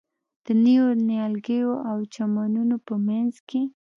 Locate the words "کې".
3.49-3.61